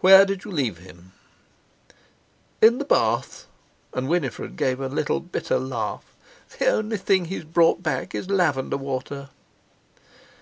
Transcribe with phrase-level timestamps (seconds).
[0.00, 1.12] "Where did you leave him?"
[2.62, 3.46] "In the bath,"
[3.92, 6.04] and Winifred gave a little bitter laugh.
[6.58, 9.28] "The only thing he's brought back is lavender water."